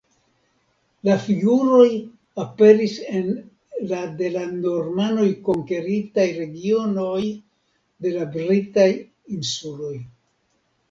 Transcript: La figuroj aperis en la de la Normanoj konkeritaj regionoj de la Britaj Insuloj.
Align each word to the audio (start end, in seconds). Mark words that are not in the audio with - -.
La 1.07 1.15
figuroj 1.23 1.89
aperis 2.43 2.95
en 3.19 3.29
la 3.91 3.99
de 4.21 4.31
la 4.37 4.47
Normanoj 4.53 5.27
konkeritaj 5.49 6.27
regionoj 6.41 7.23
de 8.07 8.15
la 8.17 8.27
Britaj 8.39 8.91
Insuloj. 9.41 9.95